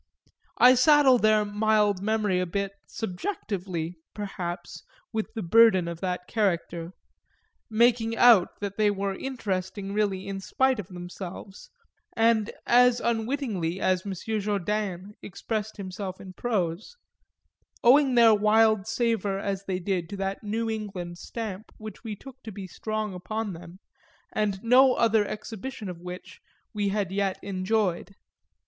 I 0.57 0.73
saddle 0.73 1.19
their 1.19 1.45
mild 1.45 2.01
memory 2.01 2.39
a 2.39 2.47
bit 2.47 2.71
"subjectively" 2.87 3.99
perhaps 4.15 4.81
with 5.13 5.31
the 5.35 5.43
burden 5.43 5.87
of 5.87 6.01
that 6.01 6.27
character 6.27 6.93
making 7.69 8.17
out 8.17 8.59
that 8.61 8.77
they 8.77 8.89
were 8.89 9.13
interesting 9.13 9.93
really 9.93 10.27
in 10.27 10.39
spite 10.39 10.79
of 10.79 10.87
themselves 10.87 11.69
and 12.17 12.51
as 12.65 12.99
unwittingly 12.99 13.79
as 13.79 14.03
M. 14.03 14.13
Jourdain 14.15 15.13
expressed 15.21 15.77
himself 15.77 16.19
in 16.19 16.33
prose; 16.33 16.97
owing 17.83 18.15
their 18.15 18.33
wild 18.33 18.87
savour 18.87 19.37
as 19.37 19.65
they 19.65 19.77
did 19.77 20.09
to 20.09 20.17
that 20.17 20.41
New 20.43 20.67
England 20.67 21.19
stamp 21.19 21.71
which 21.77 22.03
we 22.03 22.15
took 22.15 22.41
to 22.41 22.51
be 22.51 22.65
strong 22.65 23.13
upon 23.13 23.53
them 23.53 23.77
and 24.33 24.63
no 24.63 24.93
other 24.95 25.27
exhibition 25.27 25.87
of 25.89 26.01
which 26.01 26.41
we 26.73 26.89
had 26.89 27.11
yet 27.11 27.37
enjoyed. 27.43 28.15